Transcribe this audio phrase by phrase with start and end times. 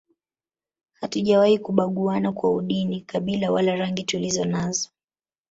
[0.93, 4.89] Hatujawahi kubaguana kwa udini kabila wala rangi tulizonazo